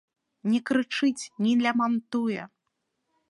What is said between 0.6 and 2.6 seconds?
крычыць, не лямантуе.